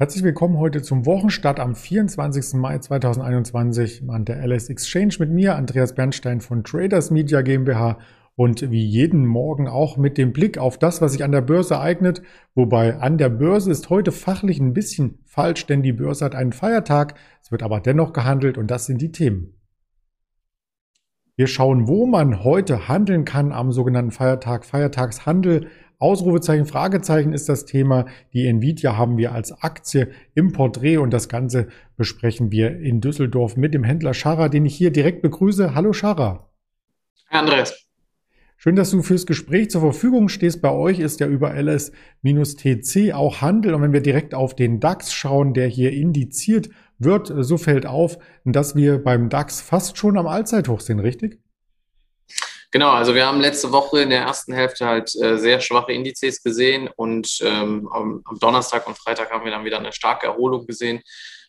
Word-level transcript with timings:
Herzlich 0.00 0.24
willkommen 0.24 0.56
heute 0.56 0.80
zum 0.80 1.04
Wochenstart 1.04 1.60
am 1.60 1.74
24. 1.74 2.54
Mai 2.54 2.78
2021 2.78 4.04
an 4.08 4.24
der 4.24 4.42
LS 4.46 4.70
Exchange 4.70 5.16
mit 5.18 5.28
mir, 5.28 5.56
Andreas 5.56 5.94
Bernstein 5.94 6.40
von 6.40 6.64
Traders 6.64 7.10
Media 7.10 7.42
GmbH 7.42 7.98
und 8.34 8.70
wie 8.70 8.82
jeden 8.82 9.26
Morgen 9.26 9.68
auch 9.68 9.98
mit 9.98 10.16
dem 10.16 10.32
Blick 10.32 10.56
auf 10.56 10.78
das, 10.78 11.02
was 11.02 11.12
sich 11.12 11.22
an 11.22 11.32
der 11.32 11.42
Börse 11.42 11.78
eignet. 11.78 12.22
Wobei 12.54 12.96
an 12.96 13.18
der 13.18 13.28
Börse 13.28 13.70
ist 13.70 13.90
heute 13.90 14.10
fachlich 14.10 14.58
ein 14.58 14.72
bisschen 14.72 15.18
falsch, 15.26 15.66
denn 15.66 15.82
die 15.82 15.92
Börse 15.92 16.24
hat 16.24 16.34
einen 16.34 16.54
Feiertag. 16.54 17.16
Es 17.42 17.52
wird 17.52 17.62
aber 17.62 17.80
dennoch 17.80 18.14
gehandelt 18.14 18.56
und 18.56 18.70
das 18.70 18.86
sind 18.86 19.02
die 19.02 19.12
Themen. 19.12 19.52
Wir 21.36 21.46
schauen, 21.46 21.88
wo 21.88 22.06
man 22.06 22.42
heute 22.42 22.88
handeln 22.88 23.26
kann 23.26 23.52
am 23.52 23.70
sogenannten 23.70 24.12
Feiertag, 24.12 24.64
Feiertagshandel 24.64 25.68
Ausrufezeichen, 26.00 26.64
Fragezeichen 26.64 27.34
ist 27.34 27.50
das 27.50 27.66
Thema. 27.66 28.06
Die 28.32 28.46
Nvidia 28.46 28.96
haben 28.96 29.18
wir 29.18 29.32
als 29.32 29.52
Aktie 29.62 30.08
im 30.34 30.52
Porträt 30.52 30.96
und 30.96 31.10
das 31.12 31.28
Ganze 31.28 31.68
besprechen 31.98 32.50
wir 32.50 32.80
in 32.80 33.02
Düsseldorf 33.02 33.58
mit 33.58 33.74
dem 33.74 33.84
Händler 33.84 34.14
Schara, 34.14 34.48
den 34.48 34.64
ich 34.64 34.74
hier 34.74 34.90
direkt 34.90 35.20
begrüße. 35.20 35.74
Hallo 35.74 35.92
Schara. 35.92 36.48
Herr 37.28 37.40
Andreas. 37.40 37.86
Schön, 38.56 38.76
dass 38.76 38.90
du 38.90 39.02
fürs 39.02 39.26
Gespräch 39.26 39.70
zur 39.70 39.82
Verfügung 39.82 40.30
stehst. 40.30 40.62
Bei 40.62 40.72
euch 40.72 41.00
ist 41.00 41.20
ja 41.20 41.26
über 41.26 41.54
LS-TC 41.54 43.12
auch 43.12 43.42
Handel. 43.42 43.74
Und 43.74 43.82
wenn 43.82 43.92
wir 43.92 44.02
direkt 44.02 44.34
auf 44.34 44.56
den 44.56 44.80
DAX 44.80 45.12
schauen, 45.12 45.52
der 45.52 45.66
hier 45.66 45.92
indiziert 45.92 46.70
wird, 46.98 47.30
so 47.40 47.58
fällt 47.58 47.84
auf, 47.84 48.18
dass 48.44 48.74
wir 48.74 49.04
beim 49.04 49.28
DAX 49.28 49.60
fast 49.60 49.98
schon 49.98 50.16
am 50.16 50.26
Allzeithoch 50.26 50.80
sind, 50.80 51.00
richtig? 51.00 51.40
Genau, 52.72 52.90
also 52.90 53.16
wir 53.16 53.26
haben 53.26 53.40
letzte 53.40 53.72
Woche 53.72 54.02
in 54.02 54.10
der 54.10 54.20
ersten 54.20 54.52
Hälfte 54.52 54.86
halt 54.86 55.12
äh, 55.20 55.38
sehr 55.38 55.60
schwache 55.60 55.92
Indizes 55.92 56.42
gesehen 56.42 56.88
und 56.94 57.40
ähm, 57.42 57.88
am, 57.92 58.22
am, 58.24 58.38
Donnerstag 58.38 58.86
und 58.86 58.96
Freitag 58.96 59.32
haben 59.32 59.44
wir 59.44 59.50
dann 59.50 59.64
wieder 59.64 59.78
eine 59.78 59.92
starke 59.92 60.26
Erholung 60.26 60.66
gesehen 60.66 61.00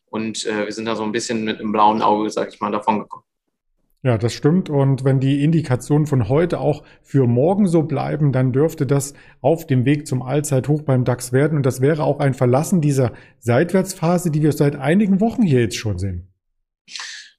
und 0.05 0.45
äh, 0.47 0.66
wir 0.66 0.72
sind 0.72 0.86
da 0.86 0.95
so 0.95 1.03
ein 1.03 1.11
bisschen 1.11 1.44
mit 1.44 1.59
einem 1.59 1.72
blauen 1.72 2.02
Auge, 2.02 2.30
sag 2.31 2.52
ich 2.52 2.59
mal, 2.59 2.72
davon 2.72 2.99
gekommen. 2.99 3.23
Ja, 4.03 4.17
das 4.17 4.33
stimmt. 4.33 4.72
Und 4.72 5.03
wenn 5.03 5.19
die 5.19 5.44
Indikationen 5.44 6.08
von 6.08 6.27
heute 6.27 6.59
auch 6.59 6.83
für 7.03 7.27
morgen 7.27 7.67
so 7.67 7.83
bleiben, 7.83 8.31
dann 8.31 8.52
dürfte 8.52 8.88
das 8.88 9.14
auf 9.42 9.67
dem 9.67 9.86
Weg 9.86 10.08
zum 10.08 10.23
Allzeithoch 10.23 10.81
beim 10.81 11.05
DAX 11.05 11.33
werden. 11.33 11.58
Und 11.58 11.67
das 11.67 11.81
wäre 11.81 12.03
auch 12.03 12.19
ein 12.19 12.33
Verlassen 12.33 12.81
dieser 12.81 13.14
Seitwärtsphase, 13.38 14.31
die 14.31 14.42
wir 14.42 14.53
seit 14.53 14.75
einigen 14.75 15.22
Wochen 15.22 15.44
hier 15.44 15.61
jetzt 15.61 15.77
schon 15.77 15.99
sehen. 15.99 16.31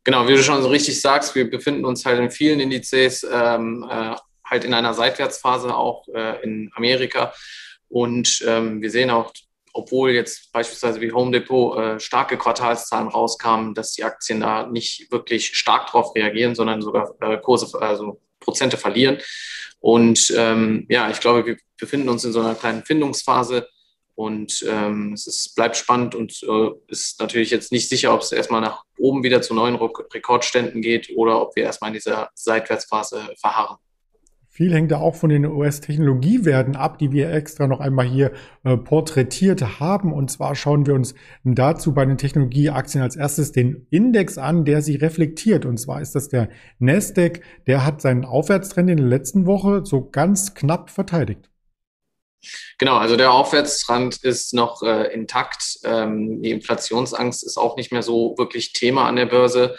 Genau, 0.05 0.27
wie 0.27 0.35
du 0.35 0.43
schon 0.43 0.63
so 0.63 0.69
richtig 0.69 1.01
sagst, 1.01 1.35
wir 1.35 1.49
befinden 1.49 1.85
uns 1.85 2.05
halt 2.05 2.19
in 2.19 2.31
vielen 2.31 2.59
Indizes 2.59 3.25
ähm, 3.31 3.87
äh, 3.89 4.17
halt 4.45 4.65
in 4.65 4.75
einer 4.75 4.95
Seitwärtsphase, 4.95 5.75
auch 5.75 6.09
äh, 6.09 6.43
in 6.43 6.71
Amerika. 6.75 7.33
Und 7.89 8.43
ähm, 8.47 8.83
wir 8.83 8.91
sehen 8.91 9.11
auch, 9.11 9.33
obwohl 9.73 10.11
jetzt 10.11 10.53
beispielsweise 10.53 11.01
wie 11.01 11.13
Home 11.13 11.31
Depot 11.31 11.79
äh, 11.79 12.01
starke 12.01 12.37
Quartalszahlen 12.37 13.09
rauskamen, 13.09 13.75
dass 13.75 13.93
die 13.93 14.05
Aktien 14.05 14.41
da 14.41 14.67
nicht 14.67 15.11
wirklich 15.13 15.57
stark 15.57 15.89
drauf 15.89 16.15
reagieren, 16.15 16.55
sondern 16.55 16.83
sogar 16.83 17.15
äh, 17.21 17.39
Kurse, 17.39 17.81
also 17.81 18.21
Prozente 18.41 18.77
verlieren. 18.77 19.19
Und 19.79 20.33
ähm, 20.37 20.87
ja, 20.89 21.11
ich 21.11 21.21
glaube, 21.21 21.47
wir 21.47 21.57
befinden 21.79 22.09
uns 22.09 22.25
in 22.25 22.33
so 22.33 22.41
einer 22.41 22.55
kleinen 22.55 22.85
Findungsphase 22.85 23.69
und 24.15 24.65
ähm, 24.69 25.13
es 25.15 25.27
ist, 25.27 25.55
bleibt 25.55 25.77
spannend 25.77 26.15
und 26.15 26.43
äh, 26.43 26.71
ist 26.89 27.19
natürlich 27.21 27.51
jetzt 27.51 27.73
nicht 27.73 27.89
sicher, 27.89 28.15
ob 28.15 28.21
es 28.21 28.33
erstmal 28.33 28.61
nach 28.61 28.85
oben 28.99 29.23
wieder 29.23 29.43
zu 29.43 29.55
neuen 29.55 29.77
Rekordständen 29.77 30.83
geht 30.83 31.11
oder 31.17 31.41
ob 31.41 31.57
wir 31.57 31.65
erstmal 31.65 31.89
in 31.89 31.95
dieser 31.95 32.31
Seitwärtsphase 32.35 33.31
verharren. 33.41 33.79
Viel 34.55 34.75
hängt 34.75 34.91
da 34.91 34.99
auch 34.99 35.15
von 35.15 35.31
den 35.31 35.47
US-Technologiewerten 35.47 36.77
ab, 36.77 36.99
die 36.99 37.11
wir 37.11 37.33
extra 37.33 37.67
noch 37.67 37.81
einmal 37.81 38.07
hier 38.07 38.33
äh, 38.65 38.77
porträtiert 38.77 39.81
haben. 39.81 40.13
Und 40.13 40.31
zwar 40.31 40.55
schauen 40.55 40.87
wir 40.87 40.93
uns 40.93 41.15
dazu 41.43 41.95
bei 41.95 42.05
den 42.05 42.19
Technologieaktien 42.19 43.03
als 43.03 43.17
erstes 43.17 43.53
den 43.53 43.87
Index 43.89 44.37
an, 44.37 44.67
der 44.67 44.83
sie 44.83 44.97
reflektiert. 44.97 45.65
Und 45.65 45.79
zwar 45.79 46.03
ist 46.03 46.15
das 46.15 46.29
der 46.29 46.51
Nasdaq. 46.79 47.41
Der 47.67 47.87
hat 47.87 48.03
seinen 48.03 48.27
Aufwärtstrend 48.27 48.91
in 48.91 48.99
der 48.99 49.07
letzten 49.07 49.47
Woche 49.47 49.87
so 49.87 50.11
ganz 50.11 50.53
knapp 50.53 50.91
verteidigt. 50.91 51.49
Genau, 52.79 52.97
also 52.97 53.17
der 53.17 53.33
Aufwärtstrend 53.33 54.17
ist 54.23 54.55
noch 54.55 54.83
äh, 54.83 55.13
intakt. 55.13 55.79
Ähm, 55.85 56.43
die 56.43 56.51
Inflationsangst 56.51 57.45
ist 57.45 57.57
auch 57.57 57.77
nicht 57.77 57.93
mehr 57.93 58.03
so 58.03 58.35
wirklich 58.39 58.73
Thema 58.73 59.07
an 59.07 59.17
der 59.17 59.27
Börse. 59.27 59.77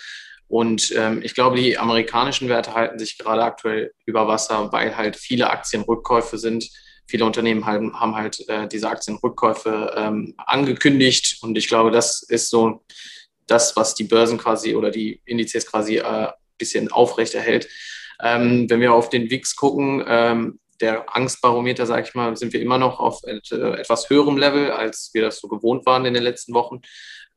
Und 0.47 0.93
ähm, 0.95 1.21
ich 1.23 1.33
glaube, 1.33 1.57
die 1.57 1.77
amerikanischen 1.77 2.47
Werte 2.47 2.73
halten 2.73 2.99
sich 2.99 3.17
gerade 3.17 3.43
aktuell 3.43 3.91
über 4.05 4.27
Wasser, 4.27 4.71
weil 4.71 4.95
halt 4.95 5.15
viele 5.15 5.49
Aktienrückkäufe 5.49 6.37
sind. 6.37 6.69
Viele 7.07 7.25
Unternehmen 7.25 7.65
haben, 7.65 7.99
haben 7.99 8.15
halt 8.15 8.47
äh, 8.47 8.67
diese 8.67 8.87
Aktienrückkäufe 8.87 9.93
ähm, 9.97 10.35
angekündigt. 10.37 11.39
Und 11.41 11.57
ich 11.57 11.67
glaube, 11.67 11.91
das 11.91 12.23
ist 12.23 12.49
so 12.49 12.85
das, 13.47 13.75
was 13.75 13.95
die 13.95 14.05
Börsen 14.05 14.37
quasi 14.37 14.75
oder 14.75 14.91
die 14.91 15.21
Indizes 15.25 15.65
quasi 15.65 15.99
ein 15.99 16.25
äh, 16.25 16.31
bisschen 16.57 16.91
aufrechterhält. 16.91 17.67
Ähm, 18.21 18.69
wenn 18.69 18.79
wir 18.79 18.93
auf 18.93 19.09
den 19.09 19.29
WIX 19.29 19.55
gucken, 19.55 20.03
ähm, 20.07 20.59
der 20.83 21.15
Angstbarometer, 21.15 21.85
sage 21.85 22.05
ich 22.07 22.13
mal, 22.13 22.35
sind 22.35 22.51
wir 22.51 22.61
immer 22.61 22.77
noch 22.77 22.99
auf 22.99 23.21
äh, 23.23 23.39
etwas 23.79 24.09
höherem 24.09 24.37
Level, 24.37 24.69
als 24.69 25.11
wir 25.13 25.21
das 25.21 25.39
so 25.39 25.47
gewohnt 25.47 25.85
waren 25.85 26.05
in 26.05 26.13
den 26.13 26.23
letzten 26.23 26.53
Wochen. 26.53 26.81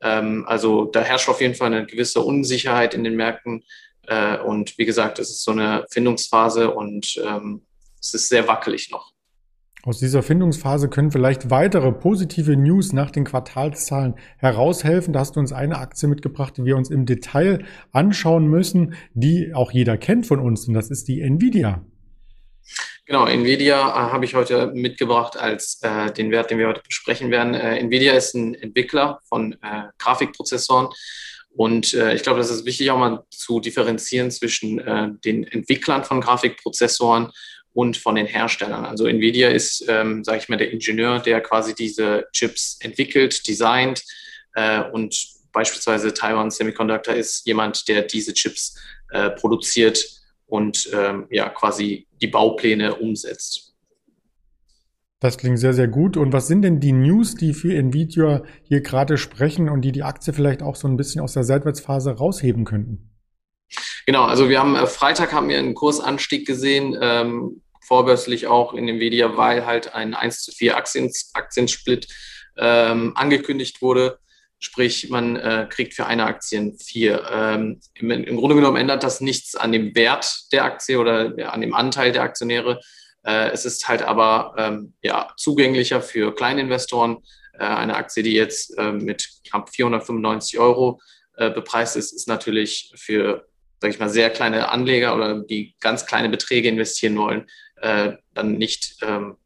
Ähm, 0.02 0.44
also 0.48 0.86
da 0.86 1.00
herrscht 1.00 1.28
auf 1.28 1.40
jeden 1.40 1.54
Fall 1.54 1.72
eine 1.72 1.86
gewisse 1.86 2.20
Unsicherheit 2.20 2.92
in 2.92 3.04
den 3.04 3.14
Märkten. 3.14 3.62
Äh, 4.08 4.38
und 4.38 4.76
wie 4.78 4.84
gesagt, 4.84 5.20
es 5.20 5.30
ist 5.30 5.44
so 5.44 5.52
eine 5.52 5.86
Findungsphase 5.90 6.72
und 6.72 7.16
ähm, 7.24 7.62
es 8.00 8.14
ist 8.14 8.28
sehr 8.28 8.48
wackelig 8.48 8.90
noch. 8.90 9.12
Aus 9.84 10.00
dieser 10.00 10.24
Findungsphase 10.24 10.88
können 10.88 11.12
vielleicht 11.12 11.48
weitere 11.48 11.92
positive 11.92 12.56
News 12.56 12.92
nach 12.92 13.12
den 13.12 13.22
Quartalszahlen 13.22 14.16
heraushelfen. 14.38 15.12
Da 15.12 15.20
hast 15.20 15.36
du 15.36 15.40
uns 15.40 15.52
eine 15.52 15.78
Aktie 15.78 16.08
mitgebracht, 16.08 16.56
die 16.56 16.64
wir 16.64 16.76
uns 16.76 16.90
im 16.90 17.06
Detail 17.06 17.64
anschauen 17.92 18.48
müssen, 18.48 18.94
die 19.14 19.54
auch 19.54 19.70
jeder 19.70 19.96
kennt 19.96 20.26
von 20.26 20.40
uns. 20.40 20.66
Und 20.66 20.74
das 20.74 20.90
ist 20.90 21.06
die 21.06 21.20
Nvidia. 21.20 21.84
Genau, 23.06 23.24
Nvidia 23.24 23.88
äh, 23.88 24.12
habe 24.12 24.24
ich 24.24 24.34
heute 24.34 24.66
mitgebracht 24.74 25.36
als 25.36 25.78
äh, 25.82 26.10
den 26.12 26.32
Wert, 26.32 26.50
den 26.50 26.58
wir 26.58 26.66
heute 26.66 26.82
besprechen 26.84 27.30
werden. 27.30 27.54
Äh, 27.54 27.78
Nvidia 27.78 28.14
ist 28.14 28.34
ein 28.34 28.54
Entwickler 28.54 29.20
von 29.28 29.52
äh, 29.62 29.84
Grafikprozessoren 29.98 30.88
und 31.50 31.94
äh, 31.94 32.14
ich 32.14 32.24
glaube, 32.24 32.40
das 32.40 32.50
ist 32.50 32.66
wichtig 32.66 32.90
auch 32.90 32.98
mal 32.98 33.22
zu 33.30 33.60
differenzieren 33.60 34.32
zwischen 34.32 34.80
äh, 34.80 35.10
den 35.24 35.44
Entwicklern 35.44 36.02
von 36.02 36.20
Grafikprozessoren 36.20 37.30
und 37.72 37.96
von 37.96 38.16
den 38.16 38.26
Herstellern. 38.26 38.84
Also 38.84 39.06
Nvidia 39.06 39.50
ist, 39.50 39.84
ähm, 39.86 40.24
sage 40.24 40.38
ich 40.38 40.48
mal, 40.48 40.56
der 40.56 40.72
Ingenieur, 40.72 41.20
der 41.20 41.40
quasi 41.42 41.76
diese 41.76 42.26
Chips 42.32 42.78
entwickelt, 42.80 43.46
designt 43.46 44.02
und 44.92 45.14
beispielsweise 45.52 46.14
Taiwan 46.14 46.50
Semiconductor 46.50 47.12
ist 47.12 47.46
jemand, 47.46 47.86
der 47.88 48.00
diese 48.00 48.32
Chips 48.32 48.74
produziert 49.38 50.02
und 50.46 50.90
ähm, 50.94 51.26
ja 51.30 51.48
quasi 51.48 52.06
die 52.20 52.28
Baupläne 52.28 52.94
umsetzt. 52.96 53.74
Das 55.20 55.38
klingt 55.38 55.58
sehr, 55.58 55.72
sehr 55.72 55.88
gut. 55.88 56.16
Und 56.16 56.32
was 56.32 56.46
sind 56.46 56.62
denn 56.62 56.78
die 56.78 56.92
News, 56.92 57.34
die 57.34 57.54
für 57.54 57.74
Nvidia 57.74 58.42
hier 58.64 58.82
gerade 58.82 59.16
sprechen 59.16 59.68
und 59.68 59.80
die 59.80 59.92
die 59.92 60.02
Aktie 60.02 60.32
vielleicht 60.32 60.62
auch 60.62 60.76
so 60.76 60.86
ein 60.88 60.96
bisschen 60.96 61.22
aus 61.22 61.32
der 61.32 61.44
Seitwärtsphase 61.44 62.10
rausheben 62.10 62.64
könnten? 62.64 63.10
Genau, 64.04 64.24
also 64.24 64.48
wir 64.48 64.60
haben 64.60 64.76
äh, 64.76 64.86
Freitag 64.86 65.32
haben 65.32 65.48
wir 65.48 65.58
einen 65.58 65.74
Kursanstieg 65.74 66.46
gesehen, 66.46 66.96
ähm, 67.00 67.62
vorbörslich 67.84 68.46
auch 68.46 68.74
in 68.74 68.88
Nvidia, 68.88 69.36
weil 69.36 69.64
halt 69.64 69.94
ein 69.94 70.14
1 70.14 70.42
zu 70.42 70.52
4 70.52 70.76
Aktiens, 70.76 71.30
Aktiensplit 71.34 72.08
ähm, 72.58 73.12
angekündigt 73.16 73.80
wurde. 73.82 74.18
Sprich, 74.58 75.10
man 75.10 75.36
äh, 75.36 75.66
kriegt 75.68 75.94
für 75.94 76.06
eine 76.06 76.24
Aktie 76.24 76.74
vier. 76.78 77.28
Ähm, 77.30 77.80
im, 77.94 78.10
im, 78.10 78.36
Grunde 78.36 78.56
genommen 78.56 78.78
ändert 78.78 79.02
das 79.02 79.20
nichts 79.20 79.54
an 79.54 79.72
dem 79.72 79.94
Wert 79.94 80.50
der 80.52 80.64
Aktie 80.64 80.98
oder 80.98 81.52
an 81.52 81.60
dem 81.60 81.74
Anteil 81.74 82.12
der 82.12 82.22
Aktionäre. 82.22 82.80
Äh, 83.24 83.50
es 83.50 83.66
ist 83.66 83.86
halt 83.88 84.02
aber 84.02 84.54
ähm, 84.56 84.94
ja, 85.02 85.28
zugänglicher 85.36 86.00
für 86.00 86.34
Kleininvestoren. 86.34 87.18
Äh, 87.52 87.64
eine 87.64 87.96
Aktie, 87.96 88.22
die 88.22 88.32
jetzt 88.32 88.76
äh, 88.78 88.92
mit 88.92 89.28
knapp 89.48 89.68
495 89.70 90.58
Euro 90.58 91.00
äh, 91.36 91.50
bepreist 91.50 91.96
ist, 91.96 92.12
ist 92.12 92.28
natürlich 92.28 92.92
für, 92.96 93.46
sag 93.80 93.90
ich 93.90 93.98
mal, 93.98 94.08
sehr 94.08 94.30
kleine 94.30 94.70
Anleger 94.70 95.14
oder 95.14 95.40
die 95.40 95.74
ganz 95.80 96.06
kleine 96.06 96.30
Beträge 96.30 96.68
investieren 96.68 97.18
wollen, 97.18 97.46
äh, 97.82 98.12
dann 98.32 98.52
nicht 98.52 98.96
ähm, 99.02 99.36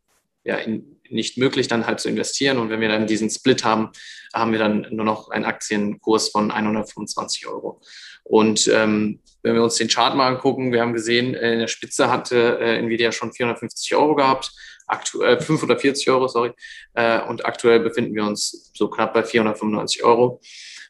ja, 0.50 0.56
in, 0.56 1.00
nicht 1.08 1.38
möglich, 1.38 1.69
dann 1.69 1.87
halt 1.87 2.00
zu 2.00 2.08
investieren. 2.08 2.58
Und 2.58 2.70
wenn 2.70 2.81
wir 2.81 2.88
dann 2.88 3.06
diesen 3.06 3.31
Split 3.31 3.64
haben, 3.64 3.91
haben 4.35 4.52
wir 4.52 4.58
dann 4.58 4.87
nur 4.91 5.05
noch 5.05 5.31
einen 5.31 5.44
Aktienkurs 5.44 6.29
von 6.29 6.50
125 6.50 7.47
Euro. 7.47 7.81
Und 8.25 8.69
ähm, 8.69 9.20
wenn 9.43 9.55
wir 9.55 9.62
uns 9.62 9.76
den 9.76 9.88
Chart 9.88 10.14
mal 10.14 10.29
angucken, 10.29 10.73
wir 10.73 10.81
haben 10.81 10.93
gesehen, 10.93 11.35
in 11.35 11.61
der 11.61 11.69
Spitze 11.69 12.11
hatte 12.11 12.58
äh, 12.61 12.79
Nvidia 12.79 13.12
schon 13.12 13.32
450 13.32 13.94
Euro 13.97 14.14
gehabt, 14.14 14.52
aktuell 14.87 15.37
äh, 15.37 15.41
540 15.41 16.11
Euro, 16.11 16.29
sorry. 16.29 16.52
Äh, 16.94 17.23
und 17.23 17.44
aktuell 17.47 17.81
befinden 17.81 18.14
wir 18.14 18.25
uns 18.25 18.70
so 18.75 18.88
knapp 18.88 19.14
bei 19.14 19.23
495 19.23 20.05
Euro. 20.05 20.41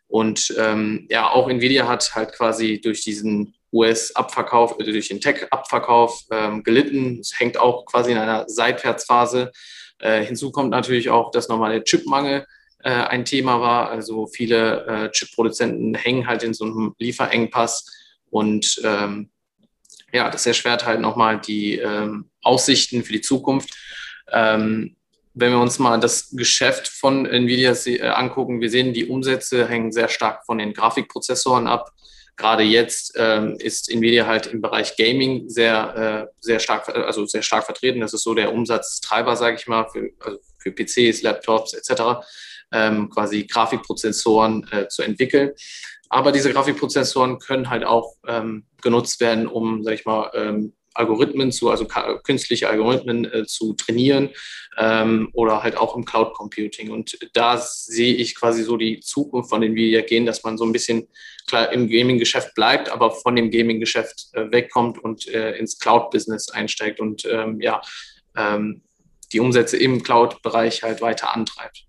Und 0.09 0.55
ähm, 0.59 1.07
ja, 1.11 1.31
auch 1.31 1.49
Nvidia 1.49 1.87
hat 1.87 2.15
halt 2.15 2.33
quasi 2.33 2.81
durch 2.81 3.03
diesen 3.05 3.55
US-Abverkauf, 3.73 4.77
durch 4.79 5.09
den 5.09 5.21
Tech-Abverkauf 5.21 6.25
ähm, 6.31 6.63
gelitten. 6.63 7.19
Es 7.21 7.39
hängt 7.39 7.59
auch 7.59 7.85
quasi 7.87 8.13
in 8.13 8.19
einer 8.19 8.49
Seitwärtsphase. 8.49 9.53
Äh, 9.99 10.25
hinzu 10.25 10.51
kommt 10.51 10.71
natürlich 10.71 11.11
auch 11.11 11.31
das 11.31 11.49
normale 11.49 11.85
Chipmangel, 11.85 12.47
äh, 12.83 12.91
ein 12.91 13.25
Thema 13.25 13.61
war. 13.61 13.91
Also 13.91 14.27
viele 14.27 14.87
äh, 14.87 15.11
Chip-Produzenten 15.11 15.95
hängen 15.95 16.27
halt 16.27 16.43
in 16.43 16.55
so 16.55 16.65
einem 16.65 16.95
Lieferengpass 16.99 17.87
und 18.31 18.81
ähm, 18.85 19.31
ja, 20.13 20.31
das 20.31 20.47
erschwert 20.47 20.87
halt 20.87 21.01
nochmal 21.01 21.41
die 21.41 21.77
ähm, 21.77 22.31
Aussichten 22.43 23.05
für 23.05 23.13
die 23.13 23.21
Zukunft. 23.21 23.71
Ähm, 24.33 24.97
wenn 25.35 25.53
wir 25.53 25.61
uns 25.61 25.79
mal 25.79 25.99
das 26.01 26.31
Geschäft 26.31 26.89
von 26.89 27.27
Nvidia 27.27 27.73
äh, 27.87 28.09
angucken, 28.09 28.61
wir 28.61 28.71
sehen, 28.71 28.93
die 28.93 29.07
Umsätze 29.07 29.69
hängen 29.69 29.93
sehr 29.93 30.09
stark 30.09 30.45
von 30.45 30.59
den 30.59 30.73
Grafikprozessoren 30.73 31.67
ab. 31.69 31.93
Gerade 32.37 32.63
jetzt 32.63 33.15
ähm, 33.17 33.57
ist 33.59 33.91
Nvidia 33.91 34.27
halt 34.27 34.47
im 34.47 34.61
Bereich 34.61 34.97
Gaming 34.97 35.49
sehr, 35.49 36.29
äh, 36.31 36.35
sehr 36.41 36.59
stark, 36.59 36.89
also 36.89 37.27
sehr 37.27 37.43
stark 37.43 37.65
vertreten. 37.65 38.01
Das 38.01 38.15
ist 38.15 38.23
so 38.23 38.35
der 38.35 38.53
Umsatztreiber, 38.53 39.37
sage 39.37 39.57
ich 39.57 39.67
mal, 39.67 39.87
für, 39.93 40.11
also 40.21 40.39
für 40.59 40.73
PCs, 40.73 41.23
Laptops 41.23 41.75
etc. 41.75 42.25
Ähm, 42.73 43.11
quasi 43.11 43.47
Grafikprozessoren 43.47 44.67
äh, 44.71 44.89
zu 44.89 45.03
entwickeln. 45.03 45.53
Aber 46.09 46.33
diese 46.33 46.53
Grafikprozessoren 46.53 47.39
können 47.39 47.71
halt 47.71 47.85
auch 47.85 48.15
ähm, 48.27 48.67
genutzt 48.83 49.21
werden, 49.21 49.47
um, 49.47 49.85
sag 49.85 49.95
ich 49.95 50.05
mal, 50.05 50.31
ähm, 50.35 50.73
Algorithmen 50.95 51.53
zu, 51.53 51.71
also 51.71 51.87
künstliche 52.25 52.69
Algorithmen 52.69 53.25
äh, 53.33 53.45
zu 53.47 53.75
trainieren 53.75 54.31
ähm, 54.77 55.29
oder 55.33 55.63
halt 55.63 55.77
auch 55.77 55.97
im 55.97 56.05
Cloud 56.05 56.35
Computing. 56.35 56.91
Und 56.91 57.19
da 57.33 57.59
sehe 57.59 58.15
ich 58.15 58.35
quasi 58.35 58.63
so 58.63 58.77
die 58.77 59.01
Zukunft, 59.01 59.51
von 59.51 59.61
denen 59.61 59.75
wir 59.75 59.89
ja 59.89 60.03
gehen, 60.03 60.27
dass 60.27 60.43
man 60.43 60.59
so 60.59 60.65
ein 60.65 60.73
bisschen 60.73 61.07
klar 61.47 61.73
im 61.73 61.89
Gaming-Geschäft 61.89 62.55
bleibt, 62.55 62.91
aber 62.91 63.11
von 63.11 63.37
dem 63.37 63.51
Gaming-Geschäft 63.51 64.29
äh, 64.33 64.51
wegkommt 64.51 64.99
und 64.99 65.29
äh, 65.29 65.57
ins 65.57 65.79
Cloud-Business 65.79 66.51
einsteigt 66.51 67.01
und 67.01 67.25
ähm, 67.25 67.61
ja, 67.61 67.81
ähm, 68.37 68.83
die 69.33 69.41
Umsätze 69.41 69.77
im 69.77 70.03
Cloud-Bereich 70.03 70.83
halt 70.83 71.01
weiter 71.01 71.35
antreibt. 71.35 71.85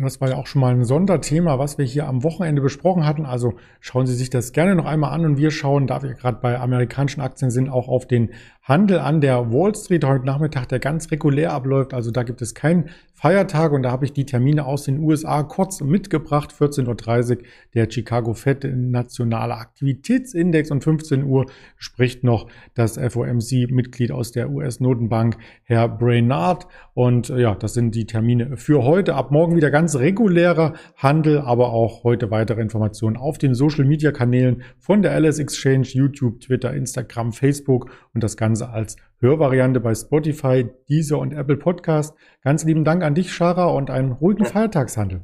Das 0.00 0.20
war 0.20 0.28
ja 0.28 0.36
auch 0.36 0.46
schon 0.46 0.60
mal 0.60 0.72
ein 0.72 0.84
Sonderthema, 0.84 1.58
was 1.58 1.76
wir 1.76 1.84
hier 1.84 2.06
am 2.06 2.22
Wochenende 2.22 2.62
besprochen 2.62 3.04
hatten. 3.04 3.26
Also 3.26 3.54
schauen 3.80 4.06
Sie 4.06 4.14
sich 4.14 4.30
das 4.30 4.52
gerne 4.52 4.76
noch 4.76 4.84
einmal 4.84 5.12
an 5.12 5.24
und 5.24 5.38
wir 5.38 5.50
schauen, 5.50 5.88
da 5.88 6.04
wir 6.04 6.14
gerade 6.14 6.38
bei 6.40 6.56
amerikanischen 6.56 7.20
Aktien 7.20 7.50
sind, 7.50 7.68
auch 7.68 7.88
auf 7.88 8.06
den 8.06 8.30
Handel 8.68 8.98
an 8.98 9.22
der 9.22 9.50
Wall 9.50 9.74
Street 9.74 10.04
heute 10.04 10.26
Nachmittag, 10.26 10.68
der 10.68 10.78
ganz 10.78 11.10
regulär 11.10 11.54
abläuft. 11.54 11.94
Also 11.94 12.10
da 12.10 12.22
gibt 12.22 12.42
es 12.42 12.54
keinen 12.54 12.90
Feiertag 13.14 13.72
und 13.72 13.82
da 13.82 13.90
habe 13.90 14.04
ich 14.04 14.12
die 14.12 14.26
Termine 14.26 14.66
aus 14.66 14.84
den 14.84 15.00
USA 15.00 15.42
kurz 15.42 15.80
mitgebracht. 15.80 16.52
14.30 16.52 17.38
Uhr 17.38 17.42
der 17.74 17.90
Chicago 17.90 18.34
Fed 18.34 18.64
Nationale 18.76 19.54
Aktivitätsindex 19.54 20.70
und 20.70 20.84
15 20.84 21.24
Uhr 21.24 21.46
spricht 21.78 22.24
noch 22.24 22.46
das 22.74 22.98
FOMC-Mitglied 22.98 24.12
aus 24.12 24.32
der 24.32 24.50
US-Notenbank, 24.50 25.38
Herr 25.64 25.88
Brainard. 25.88 26.66
Und 26.92 27.30
äh, 27.30 27.40
ja, 27.40 27.54
das 27.54 27.72
sind 27.72 27.94
die 27.94 28.06
Termine 28.06 28.58
für 28.58 28.84
heute. 28.84 29.14
Ab 29.14 29.30
morgen 29.30 29.56
wieder 29.56 29.70
ganz 29.70 29.96
regulärer 29.96 30.74
Handel, 30.96 31.38
aber 31.38 31.72
auch 31.72 32.04
heute 32.04 32.30
weitere 32.30 32.60
Informationen 32.60 33.16
auf 33.16 33.38
den 33.38 33.54
Social-Media-Kanälen 33.54 34.62
von 34.78 35.00
der 35.00 35.18
LS 35.18 35.38
Exchange, 35.38 35.86
YouTube, 35.86 36.40
Twitter, 36.40 36.74
Instagram, 36.74 37.32
Facebook 37.32 37.90
und 38.12 38.22
das 38.22 38.36
Ganze 38.36 38.57
Ganze 38.58 38.70
als 38.70 38.96
Hörvariante 39.20 39.80
bei 39.80 39.94
Spotify, 39.94 40.68
Deezer 40.88 41.18
und 41.18 41.32
Apple 41.32 41.56
Podcast. 41.56 42.16
Ganz 42.42 42.64
lieben 42.64 42.84
Dank 42.84 43.02
an 43.02 43.14
dich, 43.14 43.32
Schara, 43.32 43.66
und 43.66 43.90
einen 43.90 44.12
ruhigen 44.12 44.44
Feiertagshandel. 44.44 45.22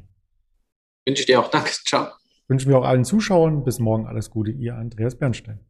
Wünsche 1.07 1.23
ich 1.23 1.27
dir 1.27 1.41
auch. 1.41 1.51
Danke. 1.51 1.71
Ciao. 1.71 2.09
Wünschen 2.49 2.69
wir 2.69 2.79
auch 2.79 2.85
allen 2.85 3.05
Zuschauern. 3.05 3.65
Bis 3.65 3.79
morgen 3.79 4.07
alles 4.07 4.31
Gute. 4.31 4.51
Ihr 4.53 4.77
Andreas 4.77 5.17
Bernstein. 5.17 5.61